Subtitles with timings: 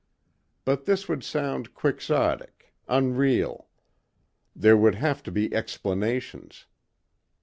[0.65, 3.67] But this would sound quixotic, unreal.
[4.55, 6.65] There would have to be explanations.